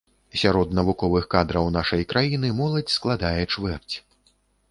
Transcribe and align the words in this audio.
Сярод 0.43 0.71
навуковых 0.77 1.25
кадраў 1.33 1.67
нашай 1.75 2.01
краіны 2.13 2.51
моладзь 2.61 2.95
складае 2.97 3.39
чвэрць. 3.57 3.95